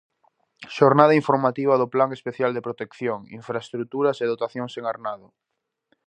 Xornada 0.77 1.19
informativa 1.21 1.79
do 1.81 1.91
plan 1.93 2.09
especial 2.17 2.51
de 2.53 2.65
protección, 2.67 3.19
infraestruturas 3.39 4.17
e 4.23 4.25
dotacións 4.33 4.73
en 4.79 4.85
Arnado. 4.93 5.27